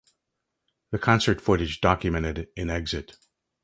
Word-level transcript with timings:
The 0.89 0.97
concert 0.97 1.39
footage 1.39 1.79
documented 1.79 2.49
in 2.55 2.71
Exit... 2.71 3.17